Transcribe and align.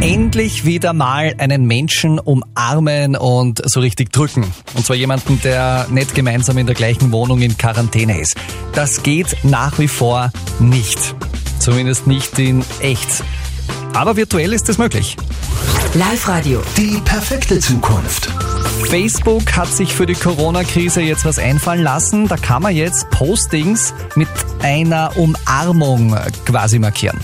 Endlich 0.00 0.64
wieder 0.64 0.92
mal 0.92 1.34
einen 1.38 1.66
Menschen 1.66 2.18
umarmen 2.18 3.16
und 3.16 3.62
so 3.64 3.80
richtig 3.80 4.12
drücken. 4.12 4.44
Und 4.74 4.84
zwar 4.84 4.96
jemanden, 4.96 5.40
der 5.42 5.86
nicht 5.90 6.14
gemeinsam 6.14 6.58
in 6.58 6.66
der 6.66 6.74
gleichen 6.74 7.12
Wohnung 7.12 7.40
in 7.40 7.56
Quarantäne 7.56 8.20
ist. 8.20 8.36
Das 8.74 9.02
geht 9.02 9.36
nach 9.42 9.78
wie 9.78 9.88
vor 9.88 10.30
nicht. 10.58 11.14
Zumindest 11.58 12.06
nicht 12.06 12.38
in 12.38 12.64
echt. 12.80 13.24
Aber 13.94 14.16
virtuell 14.16 14.52
ist 14.52 14.68
es 14.68 14.78
möglich. 14.78 15.16
Live 15.94 16.28
Radio. 16.28 16.60
Die 16.76 17.00
perfekte 17.04 17.60
Zukunft. 17.60 18.28
Facebook 18.88 19.56
hat 19.56 19.68
sich 19.68 19.94
für 19.94 20.06
die 20.06 20.14
Corona-Krise 20.14 21.00
jetzt 21.00 21.24
was 21.24 21.38
einfallen 21.38 21.82
lassen. 21.82 22.28
Da 22.28 22.36
kann 22.36 22.62
man 22.62 22.74
jetzt 22.74 23.08
Postings 23.10 23.94
mit 24.14 24.28
einer 24.62 25.16
Umarmung 25.16 26.16
quasi 26.44 26.78
markieren. 26.78 27.18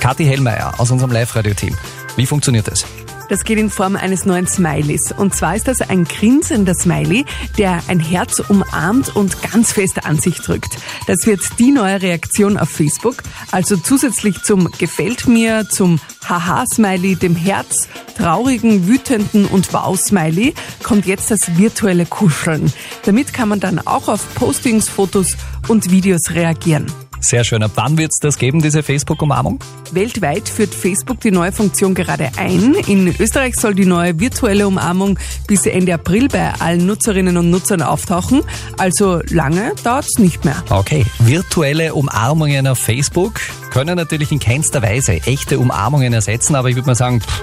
Kathi 0.00 0.24
Hellmeier 0.24 0.74
aus 0.78 0.90
unserem 0.90 1.12
Live-Radio-Team. 1.12 1.76
Wie 2.16 2.26
funktioniert 2.26 2.68
das? 2.68 2.84
Das 3.32 3.44
geht 3.44 3.56
in 3.58 3.70
Form 3.70 3.96
eines 3.96 4.26
neuen 4.26 4.46
Smileys. 4.46 5.10
Und 5.10 5.34
zwar 5.34 5.56
ist 5.56 5.66
das 5.66 5.80
ein 5.80 6.04
grinsender 6.04 6.74
Smiley, 6.74 7.24
der 7.56 7.82
ein 7.88 7.98
Herz 7.98 8.40
umarmt 8.40 9.16
und 9.16 9.40
ganz 9.50 9.72
fest 9.72 10.04
an 10.04 10.18
sich 10.18 10.36
drückt. 10.40 10.76
Das 11.06 11.24
wird 11.24 11.40
die 11.58 11.70
neue 11.70 12.02
Reaktion 12.02 12.58
auf 12.58 12.68
Facebook. 12.68 13.22
Also 13.50 13.78
zusätzlich 13.78 14.42
zum 14.42 14.70
Gefällt 14.72 15.28
mir, 15.28 15.66
zum 15.66 15.98
Haha-Smiley, 16.28 17.16
dem 17.16 17.34
Herz, 17.34 17.88
traurigen, 18.18 18.86
wütenden 18.86 19.46
und 19.46 19.72
Wow-Smiley 19.72 20.52
kommt 20.82 21.06
jetzt 21.06 21.30
das 21.30 21.56
virtuelle 21.56 22.04
Kuscheln. 22.04 22.70
Damit 23.06 23.32
kann 23.32 23.48
man 23.48 23.60
dann 23.60 23.78
auch 23.78 24.08
auf 24.08 24.34
Postings, 24.34 24.90
Fotos 24.90 25.38
und 25.68 25.90
Videos 25.90 26.30
reagieren. 26.30 26.84
Sehr 27.22 27.44
schön. 27.44 27.62
Ab 27.62 27.70
wann 27.76 27.96
wird 27.96 28.10
es 28.12 28.18
das 28.18 28.36
geben, 28.36 28.60
diese 28.60 28.82
Facebook-Umarmung? 28.82 29.60
Weltweit 29.92 30.48
führt 30.48 30.74
Facebook 30.74 31.20
die 31.20 31.30
neue 31.30 31.52
Funktion 31.52 31.94
gerade 31.94 32.30
ein. 32.36 32.74
In 32.86 33.14
Österreich 33.18 33.54
soll 33.54 33.74
die 33.74 33.86
neue 33.86 34.18
virtuelle 34.18 34.66
Umarmung 34.66 35.18
bis 35.46 35.66
Ende 35.66 35.94
April 35.94 36.28
bei 36.28 36.52
allen 36.58 36.84
Nutzerinnen 36.84 37.36
und 37.36 37.48
Nutzern 37.50 37.80
auftauchen. 37.80 38.42
Also 38.76 39.20
lange 39.28 39.72
dauert 39.84 40.04
es 40.04 40.18
nicht 40.18 40.44
mehr. 40.44 40.62
Okay, 40.68 41.06
virtuelle 41.20 41.94
Umarmungen 41.94 42.66
auf 42.66 42.78
Facebook 42.78 43.40
können 43.70 43.96
natürlich 43.96 44.32
in 44.32 44.40
keinster 44.40 44.82
Weise 44.82 45.14
echte 45.24 45.58
Umarmungen 45.58 46.12
ersetzen, 46.12 46.56
aber 46.56 46.68
ich 46.68 46.74
würde 46.74 46.88
mal 46.88 46.94
sagen, 46.94 47.20
pff, 47.20 47.42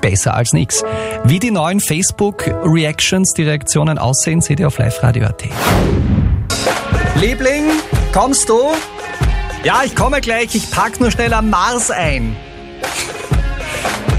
besser 0.00 0.34
als 0.34 0.52
nichts. 0.52 0.82
Wie 1.24 1.38
die 1.38 1.50
neuen 1.50 1.80
Facebook-Reactions, 1.80 3.34
die 3.34 3.42
Reaktionen 3.42 3.98
aussehen, 3.98 4.40
seht 4.40 4.60
ihr 4.60 4.68
auf 4.68 4.78
liveradio.at. 4.78 5.44
Liebling, 7.20 7.64
kommst 8.16 8.48
du? 8.48 8.58
Ja, 9.62 9.82
ich 9.84 9.94
komme 9.94 10.22
gleich. 10.22 10.54
Ich 10.54 10.70
pack 10.70 11.00
nur 11.00 11.10
schnell 11.10 11.34
am 11.34 11.50
Mars 11.50 11.90
ein. 11.90 12.34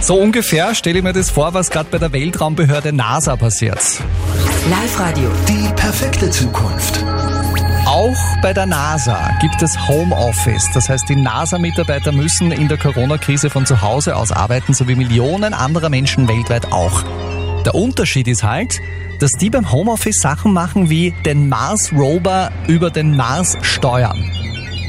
So 0.01 0.19
ungefähr 0.19 0.75
stelle 0.75 0.99
ich 0.99 1.03
mir 1.03 1.13
das 1.13 1.31
vor, 1.31 1.55
was 1.55 1.71
gerade 1.71 1.89
bei 1.89 1.97
der 1.97 2.13
Weltraumbehörde 2.13 2.93
NASA 2.93 3.35
passiert. 3.35 3.79
Live 4.69 4.99
Radio. 4.99 5.31
Die 5.47 5.73
perfekte 5.73 6.29
Zukunft. 6.29 7.03
Auch 7.87 8.15
bei 8.43 8.53
der 8.53 8.67
NASA 8.67 9.31
gibt 9.41 9.63
es 9.63 9.87
Homeoffice. 9.87 10.69
Das 10.75 10.89
heißt, 10.89 11.09
die 11.09 11.15
NASA-Mitarbeiter 11.15 12.11
müssen 12.11 12.51
in 12.51 12.67
der 12.67 12.77
Corona-Krise 12.77 13.49
von 13.49 13.65
zu 13.65 13.81
Hause 13.81 14.15
aus 14.15 14.31
arbeiten, 14.31 14.75
so 14.75 14.87
wie 14.87 14.95
Millionen 14.95 15.55
anderer 15.55 15.89
Menschen 15.89 16.27
weltweit 16.27 16.71
auch. 16.71 17.03
Der 17.65 17.73
Unterschied 17.73 18.27
ist 18.27 18.43
halt, 18.43 18.79
dass 19.19 19.31
die 19.31 19.49
beim 19.49 19.71
Homeoffice 19.71 20.19
Sachen 20.19 20.53
machen 20.53 20.89
wie 20.89 21.13
den 21.25 21.49
Mars 21.49 21.91
Rover 21.93 22.51
über 22.67 22.89
den 22.89 23.15
Mars 23.15 23.57
steuern. 23.61 24.31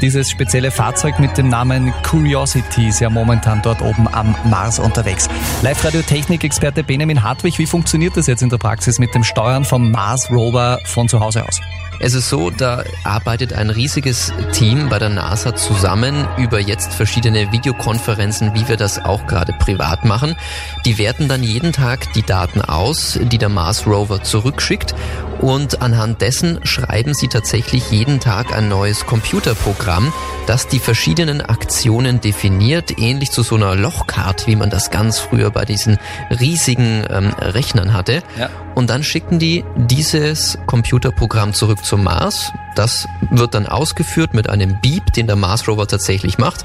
Dieses 0.01 0.31
spezielle 0.31 0.71
Fahrzeug 0.71 1.19
mit 1.19 1.37
dem 1.37 1.49
Namen 1.49 1.93
Curiosity 2.09 2.89
ist 2.89 3.01
ja 3.01 3.11
momentan 3.11 3.63
dort 3.63 3.83
oben 3.83 4.07
am 4.07 4.35
Mars 4.45 4.79
unterwegs. 4.79 5.29
Live-Radio-Technik-Experte 5.63 6.85
Benjamin 6.85 7.25
Hartwig, 7.25 7.59
wie 7.59 7.67
funktioniert 7.67 8.17
das 8.17 8.29
jetzt 8.29 8.43
in 8.43 8.49
der 8.49 8.59
Praxis 8.59 9.01
mit 9.01 9.13
dem 9.15 9.25
Steuern 9.25 9.65
vom 9.65 9.91
Mars 9.91 10.31
Rover 10.31 10.79
von 10.85 11.09
zu 11.09 11.19
Hause 11.19 11.45
aus? 11.45 11.61
Es 12.01 12.15
ist 12.15 12.29
so, 12.29 12.51
da 12.51 12.85
arbeitet 13.03 13.53
ein 13.53 13.71
riesiges 13.71 14.33
Team 14.53 14.89
bei 14.89 15.01
der 15.01 15.09
NASA 15.09 15.57
zusammen 15.57 16.29
über 16.37 16.61
jetzt 16.61 16.93
verschiedene 16.93 17.51
Videokonferenzen, 17.51 18.55
wie 18.55 18.69
wir 18.69 18.77
das 18.77 19.05
auch 19.05 19.27
gerade 19.27 19.53
privat 19.53 20.05
machen. 20.05 20.37
Die 20.85 20.99
werten 20.99 21.29
dann 21.29 21.43
jeden 21.43 21.73
Tag 21.73 22.13
die 22.13 22.23
Daten 22.23 22.61
aus, 22.61 23.19
die 23.21 23.39
der 23.39 23.49
Mars 23.49 23.87
Rover 23.87 24.23
zurückschickt 24.23 24.95
und 25.41 25.83
anhand 25.83 26.21
dessen 26.21 26.61
schreiben 26.65 27.15
sie 27.15 27.29
tatsächlich 27.29 27.91
jeden 27.91 28.21
Tag 28.21 28.53
ein 28.53 28.69
neues 28.69 29.07
Computerprogramm, 29.07 30.13
das 30.47 30.67
die 30.67 30.81
verschiedenen 30.81 31.41
Aktionen 31.41 32.21
definiert, 32.21 32.99
ähnlich 32.99 33.31
zu 33.31 33.43
so 33.43 33.55
einer 33.55 33.75
Lochkarte, 33.75 34.47
wie 34.47 34.57
man 34.57 34.71
das 34.71 34.91
ganz 34.91 35.19
früher 35.19 35.51
bei 35.51 35.65
diesen 35.65 35.99
riesigen 36.31 37.05
ähm, 37.11 37.33
Rechnern 37.39 37.93
hatte. 37.93 38.23
Ja. 38.39 38.51
Und 38.79 38.91
dann 38.91 39.03
schicken 39.03 39.41
die 39.41 39.65
dieses 39.75 40.57
Computerprogramm 40.67 41.53
zurück 41.53 41.85
zum 41.85 42.05
Mars. 42.05 42.53
Das 42.77 43.09
wird 43.29 43.55
dann 43.55 43.67
ausgeführt 43.67 44.35
mit 44.35 44.49
einem 44.49 44.81
Beep, 44.81 45.13
den 45.15 45.27
der 45.27 45.35
Mars 45.35 45.67
Rover 45.67 45.89
tatsächlich 45.89 46.39
macht. 46.39 46.65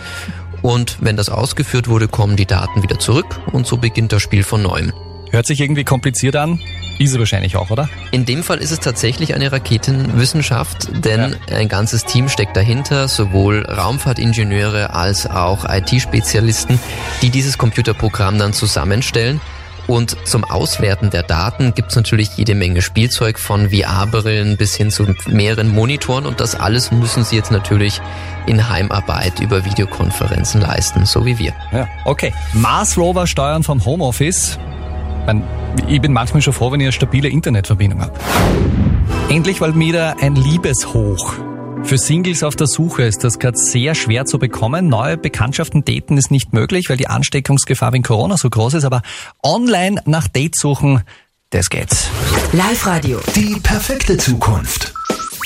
Und 0.61 0.97
wenn 1.01 1.17
das 1.17 1.29
ausgeführt 1.29 1.87
wurde, 1.87 2.07
kommen 2.07 2.35
die 2.35 2.45
Daten 2.45 2.83
wieder 2.83 2.99
zurück 2.99 3.41
und 3.51 3.65
so 3.65 3.77
beginnt 3.77 4.11
das 4.11 4.21
Spiel 4.21 4.43
von 4.43 4.61
neuem. 4.61 4.93
Hört 5.31 5.47
sich 5.47 5.59
irgendwie 5.59 5.85
kompliziert 5.85 6.35
an. 6.35 6.59
Ist 6.99 7.17
wahrscheinlich 7.17 7.55
auch, 7.55 7.71
oder? 7.71 7.89
In 8.11 8.25
dem 8.25 8.43
Fall 8.43 8.59
ist 8.59 8.69
es 8.69 8.79
tatsächlich 8.79 9.33
eine 9.33 9.51
Raketenwissenschaft, 9.51 10.89
denn 11.03 11.35
ein 11.49 11.67
ganzes 11.67 12.05
Team 12.05 12.29
steckt 12.29 12.55
dahinter, 12.55 13.07
sowohl 13.07 13.65
Raumfahrtingenieure 13.65 14.93
als 14.93 15.25
auch 15.25 15.65
IT-Spezialisten, 15.67 16.79
die 17.23 17.31
dieses 17.31 17.57
Computerprogramm 17.57 18.37
dann 18.37 18.53
zusammenstellen. 18.53 19.41
Und 19.87 20.15
zum 20.25 20.43
Auswerten 20.43 21.09
der 21.09 21.23
Daten 21.23 21.73
gibt's 21.73 21.95
natürlich 21.95 22.29
jede 22.37 22.55
Menge 22.55 22.81
Spielzeug 22.81 23.37
von 23.37 23.69
VR-Brillen 23.69 24.57
bis 24.57 24.75
hin 24.75 24.91
zu 24.91 25.13
mehreren 25.27 25.73
Monitoren 25.73 26.25
und 26.25 26.39
das 26.39 26.55
alles 26.55 26.91
müssen 26.91 27.23
sie 27.23 27.35
jetzt 27.35 27.51
natürlich 27.51 28.01
in 28.45 28.69
Heimarbeit 28.69 29.39
über 29.39 29.65
Videokonferenzen 29.65 30.61
leisten, 30.61 31.05
so 31.05 31.25
wie 31.25 31.37
wir. 31.37 31.53
Ja. 31.71 31.87
Okay. 32.05 32.33
Mars 32.53 32.97
Rover 32.97 33.27
steuern 33.27 33.63
vom 33.63 33.83
Homeoffice. 33.83 34.57
Ich 35.87 36.01
bin 36.01 36.13
manchmal 36.13 36.41
schon 36.41 36.53
froh, 36.53 36.71
wenn 36.71 36.79
ich 36.79 36.85
eine 36.85 36.91
stabile 36.91 37.29
Internetverbindung 37.29 38.01
habe. 38.01 38.13
Endlich 39.29 39.59
mal 39.59 39.77
wieder 39.77 40.15
ein 40.21 40.35
Liebeshoch. 40.35 41.33
Für 41.85 41.97
Singles 41.97 42.43
auf 42.43 42.55
der 42.55 42.67
Suche 42.67 43.03
ist 43.03 43.23
das 43.23 43.39
gerade 43.39 43.57
sehr 43.57 43.93
schwer 43.93 44.25
zu 44.25 44.39
bekommen. 44.39 44.87
Neue 44.87 45.17
Bekanntschaften 45.17 45.85
daten 45.85 46.17
ist 46.17 46.31
nicht 46.31 46.53
möglich, 46.53 46.89
weil 46.89 46.97
die 46.97 47.07
Ansteckungsgefahr 47.07 47.93
wegen 47.93 48.03
Corona 48.03 48.37
so 48.37 48.49
groß 48.49 48.75
ist. 48.75 48.85
Aber 48.85 49.01
online 49.43 50.01
nach 50.05 50.27
Dates 50.27 50.59
suchen, 50.59 51.03
das 51.51 51.69
geht's. 51.69 52.09
Live 52.53 52.87
Radio. 52.87 53.19
Die 53.35 53.57
perfekte 53.61 54.17
Zukunft. 54.17 54.93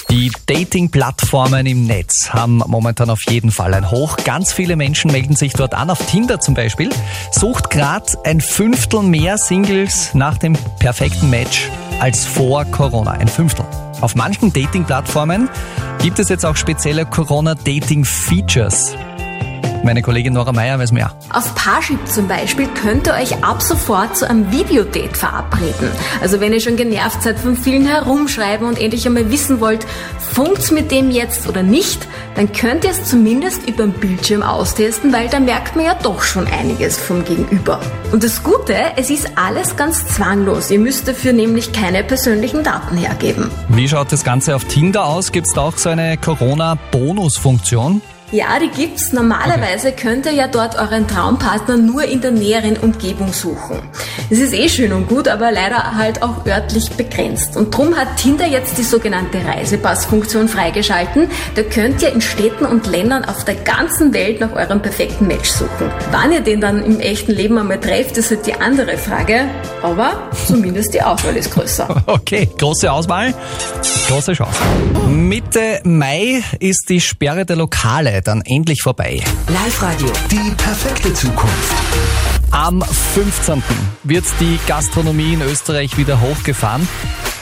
Die 0.09 0.31
Dating-Plattformen 0.45 1.65
im 1.65 1.85
Netz 1.85 2.29
haben 2.29 2.63
momentan 2.65 3.09
auf 3.09 3.19
jeden 3.27 3.51
Fall 3.51 3.73
ein 3.73 3.91
Hoch. 3.91 4.15
Ganz 4.23 4.53
viele 4.53 4.77
Menschen 4.77 5.11
melden 5.11 5.35
sich 5.35 5.51
dort 5.51 5.73
an. 5.73 5.89
Auf 5.89 6.05
Tinder 6.05 6.39
zum 6.39 6.53
Beispiel 6.53 6.89
sucht 7.31 7.69
gerade 7.69 8.05
ein 8.23 8.39
Fünftel 8.39 9.03
mehr 9.03 9.37
Singles 9.37 10.13
nach 10.13 10.37
dem 10.37 10.53
perfekten 10.79 11.29
Match 11.29 11.69
als 11.99 12.25
vor 12.25 12.63
Corona. 12.65 13.11
Ein 13.11 13.27
Fünftel. 13.27 13.65
Auf 13.99 14.15
manchen 14.15 14.53
Dating-Plattformen 14.53 15.49
gibt 16.07 16.19
es 16.19 16.29
jetzt 16.29 16.45
auch 16.45 16.55
spezielle 16.55 17.05
Corona-Dating-Features. 17.05 18.95
Meine 19.83 20.01
Kollegin 20.01 20.33
Nora 20.33 20.51
Meyer 20.51 20.79
weiß 20.79 20.91
mehr. 20.91 21.13
Auf 21.31 21.53
Parship 21.55 22.05
zum 22.07 22.27
Beispiel 22.27 22.67
könnt 22.67 23.07
ihr 23.07 23.13
euch 23.13 23.43
ab 23.43 23.61
sofort 23.61 24.17
zu 24.17 24.29
einem 24.29 24.51
Videodate 24.51 25.15
verabreden. 25.15 25.89
Also 26.21 26.39
wenn 26.39 26.53
ihr 26.53 26.59
schon 26.59 26.75
genervt 26.75 27.23
seid 27.23 27.39
von 27.39 27.55
vielen 27.55 27.85
Herumschreiben 27.85 28.67
und 28.67 28.79
endlich 28.79 29.05
einmal 29.05 29.31
wissen 29.31 29.61
wollt, 29.61 29.85
funkt's 30.33 30.71
mit 30.71 30.91
dem 30.91 31.11
jetzt 31.11 31.47
oder 31.47 31.63
nicht, 31.63 32.07
dann 32.35 32.51
könnt 32.51 32.83
ihr 32.83 32.91
es 32.91 33.05
zumindest 33.05 33.67
über 33.67 33.83
den 33.83 33.93
Bildschirm 33.93 34.43
austesten, 34.43 35.13
weil 35.13 35.29
da 35.29 35.39
merkt 35.39 35.75
man 35.75 35.85
ja 35.85 35.95
doch 36.01 36.21
schon 36.21 36.47
einiges 36.47 36.97
vom 36.97 37.23
Gegenüber. 37.23 37.79
Und 38.11 38.23
das 38.23 38.43
Gute, 38.43 38.75
es 38.95 39.09
ist 39.09 39.31
alles 39.35 39.75
ganz 39.75 40.05
zwanglos. 40.07 40.69
Ihr 40.69 40.79
müsst 40.79 41.07
dafür 41.07 41.33
nämlich 41.33 41.71
keine 41.71 42.03
persönlichen 42.03 42.63
Daten 42.63 42.97
hergeben. 42.97 43.49
Wie 43.69 43.87
schaut 43.87 44.11
das 44.11 44.23
Ganze 44.23 44.55
auf 44.55 44.65
Tinder 44.65 45.05
aus? 45.05 45.31
Gibt 45.31 45.47
es 45.47 45.53
da 45.53 45.61
auch 45.61 45.77
so 45.77 45.89
eine 45.89 46.17
Corona-Bonus-Funktion? 46.17 48.01
Ja, 48.31 48.59
die 48.59 48.67
gibt's. 48.67 49.13
Normalerweise 49.13 49.93
könnt 49.93 50.25
ihr 50.25 50.33
ja 50.33 50.49
dort 50.49 50.75
euren 50.75 51.07
Traumpartner 51.07 51.77
nur 51.77 52.03
in 52.03 52.19
der 52.19 52.31
näheren 52.31 52.75
Umgebung 52.75 53.31
suchen. 53.31 53.79
Das 54.29 54.39
ist 54.39 54.53
eh 54.53 54.67
schön 54.67 54.91
und 54.91 55.07
gut, 55.07 55.29
aber 55.29 55.49
leider 55.49 55.95
halt 55.95 56.21
auch 56.21 56.45
örtlich 56.45 56.89
begrenzt. 56.91 57.55
Und 57.55 57.75
drum 57.75 57.95
hat 57.95 58.17
Tinder 58.17 58.45
jetzt 58.45 58.77
die 58.77 58.83
sogenannte 58.83 59.37
Reisepassfunktion 59.45 60.49
freigeschalten. 60.49 61.29
Da 61.55 61.63
könnt 61.63 62.01
ihr 62.01 62.11
in 62.11 62.19
Städten 62.19 62.65
und 62.65 62.85
Ländern 62.87 63.23
auf 63.23 63.45
der 63.45 63.55
ganzen 63.55 64.13
Welt 64.13 64.41
nach 64.41 64.51
eurem 64.51 64.81
perfekten 64.81 65.27
Match 65.27 65.49
suchen. 65.49 65.89
Wann 66.11 66.33
ihr 66.33 66.41
den 66.41 66.59
dann 66.59 66.83
im 66.83 66.99
echten 66.99 67.31
Leben 67.31 67.57
einmal 67.57 67.79
trefft, 67.79 68.17
ist 68.17 68.29
halt 68.31 68.45
die 68.45 68.55
andere 68.55 68.97
Frage. 68.97 69.45
Aber 69.81 70.29
zumindest 70.45 70.93
die 70.93 71.01
Auswahl 71.01 71.37
ist 71.37 71.51
größer. 71.53 71.87
Okay, 72.07 72.49
große 72.57 72.91
Auswahl, 72.91 73.33
große 74.07 74.33
Chance. 74.33 74.59
Mitte 75.07 75.79
Mai 75.83 76.41
ist 76.59 76.85
die 76.89 76.99
Sperre 76.99 77.45
der 77.45 77.55
Lokale 77.55 78.16
dann 78.21 78.41
endlich 78.45 78.81
vorbei. 78.81 79.21
Live 79.47 79.81
Radio. 79.81 80.09
Die 80.31 80.51
perfekte 80.57 81.13
Zukunft. 81.13 81.73
Am 82.51 82.81
15. 82.81 83.61
wird 84.03 84.25
die 84.39 84.57
Gastronomie 84.67 85.33
in 85.33 85.41
Österreich 85.41 85.97
wieder 85.97 86.21
hochgefahren. 86.21 86.87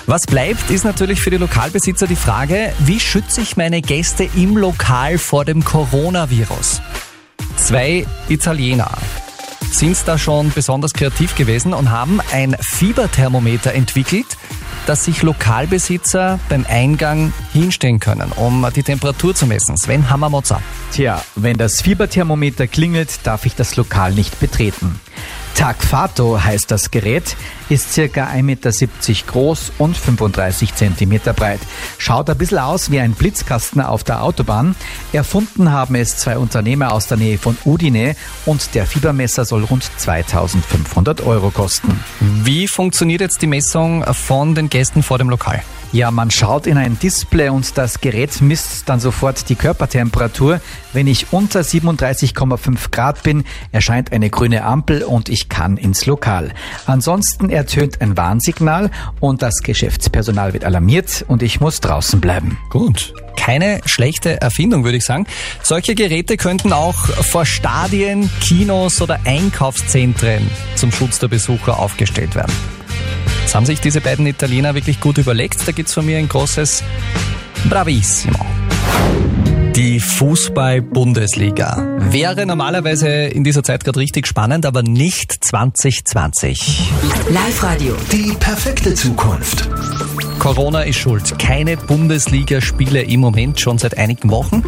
Was 0.07 0.25
bleibt, 0.25 0.69
ist 0.69 0.83
natürlich 0.83 1.21
für 1.21 1.31
die 1.31 1.37
Lokalbesitzer 1.37 2.07
die 2.07 2.15
Frage, 2.15 2.73
wie 2.79 2.99
schütze 2.99 3.41
ich 3.41 3.57
meine 3.57 3.81
Gäste 3.81 4.29
im 4.35 4.57
Lokal 4.57 5.17
vor 5.17 5.45
dem 5.45 5.63
Coronavirus? 5.63 6.81
Zwei 7.57 8.05
Italiener 8.29 8.91
sind 9.71 9.97
da 10.05 10.17
schon 10.17 10.51
besonders 10.51 10.93
kreativ 10.93 11.35
gewesen 11.35 11.73
und 11.73 11.89
haben 11.89 12.21
ein 12.31 12.55
Fieberthermometer 12.59 13.73
entwickelt, 13.73 14.37
dass 14.85 15.05
sich 15.05 15.23
Lokalbesitzer 15.23 16.39
beim 16.49 16.65
Eingang 16.69 17.33
hinstellen 17.53 17.99
können, 17.99 18.31
um 18.35 18.65
die 18.75 18.83
Temperatur 18.83 19.35
zu 19.35 19.45
messen. 19.45 19.77
Sven 19.77 20.09
Hammermotzer. 20.09 20.61
Tja, 20.91 21.21
wenn 21.35 21.57
das 21.57 21.81
Fieberthermometer 21.81 22.67
klingelt, 22.67 23.19
darf 23.23 23.45
ich 23.45 23.55
das 23.55 23.75
Lokal 23.75 24.13
nicht 24.13 24.39
betreten. 24.39 24.99
Tagfato 25.55 26.43
heißt 26.43 26.69
das 26.69 26.91
Gerät, 26.91 27.37
ist 27.69 27.93
circa 27.93 28.27
1,70 28.27 28.43
Meter 28.43 28.71
groß 29.27 29.71
und 29.77 29.97
35 29.97 30.75
Zentimeter 30.75 31.33
breit. 31.33 31.59
Schaut 31.97 32.29
ein 32.29 32.37
bisschen 32.37 32.59
aus 32.59 32.91
wie 32.91 32.99
ein 32.99 33.13
Blitzkasten 33.13 33.81
auf 33.81 34.03
der 34.03 34.23
Autobahn. 34.23 34.75
Erfunden 35.13 35.71
haben 35.71 35.95
es 35.95 36.17
zwei 36.17 36.37
Unternehmer 36.37 36.91
aus 36.91 37.07
der 37.07 37.17
Nähe 37.17 37.37
von 37.37 37.57
Udine 37.65 38.15
und 38.45 38.75
der 38.75 38.85
Fiebermesser 38.85 39.45
soll 39.45 39.63
rund 39.63 39.89
2500 39.97 41.21
Euro 41.21 41.51
kosten. 41.51 41.99
Wie 42.19 42.67
funktioniert 42.67 43.21
jetzt 43.21 43.41
die 43.41 43.47
Messung 43.47 44.03
von 44.13 44.55
den 44.55 44.69
Gästen 44.69 45.03
vor 45.03 45.17
dem 45.17 45.29
Lokal? 45.29 45.63
Ja, 45.95 46.11
man 46.11 46.29
schaut 46.29 46.67
in 46.67 46.77
ein 46.77 46.99
Display 46.99 47.47
und 47.47 47.77
das 47.77 48.01
Gerät 48.01 48.41
misst 48.41 48.89
dann 48.89 48.99
sofort 48.99 49.47
die 49.47 49.55
Körpertemperatur. 49.55 50.59
Wenn 50.91 51.07
ich 51.07 51.31
unter 51.31 51.61
37,5 51.61 52.91
Grad 52.91 53.23
bin, 53.23 53.45
erscheint 53.71 54.11
eine 54.11 54.29
grüne 54.29 54.65
Ampel 54.65 55.03
und 55.03 55.29
ich 55.29 55.47
kann 55.47 55.77
ins 55.77 56.05
Lokal. 56.05 56.53
Ansonsten 56.85 57.49
ertönt 57.55 58.01
ein 58.01 58.17
Warnsignal 58.17 58.91
und 59.19 59.41
das 59.41 59.61
Geschäftspersonal 59.63 60.53
wird 60.53 60.65
alarmiert 60.65 61.25
und 61.27 61.41
ich 61.41 61.59
muss 61.59 61.79
draußen 61.81 62.21
bleiben. 62.21 62.57
Gut. 62.69 63.13
Keine 63.37 63.81
schlechte 63.85 64.41
Erfindung, 64.41 64.83
würde 64.83 64.97
ich 64.97 65.05
sagen. 65.05 65.25
Solche 65.61 65.95
Geräte 65.95 66.37
könnten 66.37 66.73
auch 66.73 66.95
vor 66.95 67.45
Stadien, 67.45 68.29
Kinos 68.41 69.01
oder 69.01 69.19
Einkaufszentren 69.25 70.49
zum 70.75 70.91
Schutz 70.91 71.19
der 71.19 71.27
Besucher 71.27 71.79
aufgestellt 71.79 72.35
werden. 72.35 72.53
Das 73.43 73.53
haben 73.53 73.65
sich 73.65 73.79
diese 73.79 74.01
beiden 74.01 74.25
Italiener 74.25 74.73
wirklich 74.73 74.99
gut 74.99 75.17
überlegt. 75.17 75.67
Da 75.67 75.71
gibt's 75.71 75.93
von 75.93 76.05
mir 76.05 76.17
ein 76.17 76.27
großes 76.27 76.83
Bravissimo. 77.69 78.64
Die 79.75 79.99
Fußball-Bundesliga 79.99 81.97
wäre 82.09 82.45
normalerweise 82.45 83.09
in 83.09 83.43
dieser 83.43 83.61
Zeit 83.61 83.83
gerade 83.83 83.99
richtig 83.99 84.25
spannend, 84.25 84.65
aber 84.65 84.83
nicht 84.83 85.43
2020. 85.43 86.91
Live-Radio. 87.29 87.93
Die 88.09 88.31
perfekte 88.39 88.93
Zukunft. 88.93 89.67
Corona 90.39 90.83
ist 90.83 90.95
schuld. 90.95 91.37
Keine 91.39 91.75
Bundesligaspiele 91.75 93.01
im 93.01 93.19
Moment, 93.19 93.59
schon 93.59 93.77
seit 93.77 93.97
einigen 93.97 94.29
Wochen. 94.29 94.63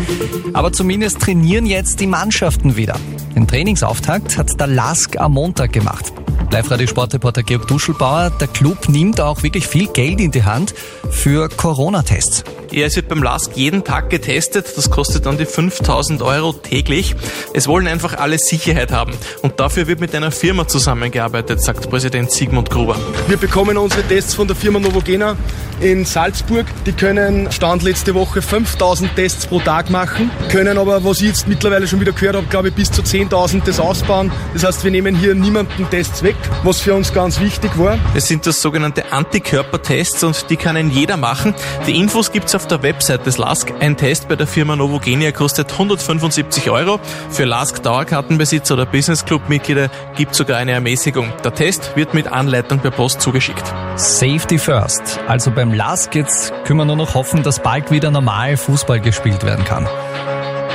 Aber 0.51 0.73
zumindest 0.73 1.21
trainieren 1.21 1.65
jetzt 1.65 2.01
die 2.01 2.07
Mannschaften 2.07 2.75
wieder. 2.75 2.99
Den 3.33 3.47
Trainingsauftakt 3.47 4.37
hat 4.37 4.59
der 4.59 4.67
Lask 4.67 5.17
am 5.17 5.35
Montag 5.35 5.71
gemacht. 5.71 6.11
Live-Radio-Sportreporter 6.51 7.43
Georg 7.43 7.65
Duschelbauer, 7.67 8.29
der 8.41 8.49
Club 8.49 8.89
nimmt 8.89 9.21
auch 9.21 9.41
wirklich 9.41 9.67
viel 9.67 9.87
Geld 9.87 10.19
in 10.19 10.31
die 10.31 10.43
Hand 10.43 10.73
für 11.09 11.47
Corona-Tests. 11.47 12.43
Es 12.85 12.95
wird 12.95 13.07
beim 13.07 13.23
LASK 13.23 13.55
jeden 13.55 13.83
Tag 13.83 14.09
getestet. 14.09 14.73
Das 14.75 14.89
kostet 14.89 15.25
dann 15.25 15.37
die 15.37 15.45
5000 15.45 16.21
Euro 16.21 16.53
täglich. 16.53 17.15
Es 17.53 17.67
wollen 17.67 17.87
einfach 17.87 18.17
alle 18.17 18.37
Sicherheit 18.37 18.91
haben. 18.91 19.13
Und 19.41 19.59
dafür 19.59 19.87
wird 19.87 19.99
mit 19.99 20.13
einer 20.13 20.31
Firma 20.31 20.67
zusammengearbeitet, 20.67 21.61
sagt 21.63 21.89
Präsident 21.89 22.31
Sigmund 22.31 22.69
Gruber. 22.69 22.95
Wir 23.27 23.37
bekommen 23.37 23.77
unsere 23.77 24.03
Tests 24.03 24.35
von 24.35 24.47
der 24.47 24.55
Firma 24.55 24.79
Novogena 24.79 25.35
in 25.79 26.05
Salzburg. 26.05 26.65
Die 26.85 26.91
können 26.91 27.51
Stand 27.51 27.83
letzte 27.83 28.13
Woche 28.15 28.41
5000 28.41 29.15
Tests 29.15 29.45
pro 29.45 29.59
Tag 29.59 29.89
machen, 29.89 30.31
können 30.49 30.77
aber, 30.77 31.03
was 31.03 31.21
ich 31.21 31.27
jetzt 31.27 31.47
mittlerweile 31.47 31.87
schon 31.87 31.99
wieder 31.99 32.11
gehört 32.11 32.35
habe, 32.35 32.47
glaube 32.47 32.69
ich, 32.69 32.73
bis 32.73 32.91
zu 32.91 33.01
10.000 33.01 33.63
das 33.65 33.79
ausbauen. 33.79 34.31
Das 34.53 34.63
heißt, 34.63 34.83
wir 34.83 34.91
nehmen 34.91 35.15
hier 35.15 35.35
niemanden 35.35 35.89
Tests 35.89 36.23
weg, 36.23 36.35
was 36.63 36.81
für 36.81 36.93
uns 36.93 37.13
ganz 37.13 37.39
wichtig 37.39 37.77
war. 37.77 37.97
Es 38.15 38.27
sind 38.27 38.45
das 38.47 38.61
sogenannte 38.61 39.11
Antikörpertests 39.11 40.23
und 40.23 40.49
die 40.49 40.57
kann 40.57 40.77
jeder 40.91 41.17
machen. 41.17 41.53
Die 41.85 41.97
Infos 41.97 42.31
gibt's 42.31 42.55
auf 42.55 42.66
der 42.71 42.83
Website 42.83 43.25
des 43.25 43.37
LASK. 43.37 43.73
Ein 43.79 43.97
Test 43.97 44.27
bei 44.27 44.35
der 44.35 44.47
Firma 44.47 44.75
Novogenia 44.75 45.31
kostet 45.31 45.71
175 45.71 46.69
Euro. 46.69 46.99
Für 47.29 47.45
LASK 47.45 47.81
Dauerkartenbesitzer 47.83 48.75
oder 48.75 48.85
Business 48.85 49.25
Club 49.25 49.49
Mitglieder 49.49 49.89
gibt 50.15 50.35
sogar 50.35 50.57
eine 50.57 50.71
Ermäßigung. 50.71 51.31
Der 51.43 51.53
Test 51.53 51.95
wird 51.95 52.13
mit 52.13 52.27
Anleitung 52.27 52.79
per 52.79 52.91
Post 52.91 53.21
zugeschickt. 53.21 53.63
Safety 53.95 54.57
first. 54.57 55.19
Also 55.27 55.51
beim 55.51 55.73
LASK 55.73 56.15
jetzt 56.15 56.53
können 56.65 56.79
wir 56.79 56.85
nur 56.85 56.95
noch 56.97 57.15
hoffen, 57.15 57.43
dass 57.43 57.61
bald 57.61 57.91
wieder 57.91 58.11
normal 58.11 58.57
Fußball 58.57 58.99
gespielt 58.99 59.43
werden 59.43 59.65
kann. 59.65 59.87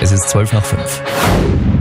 Es 0.01 0.13
ist 0.13 0.29
12 0.31 0.53
nach 0.53 0.65
5. 0.65 1.72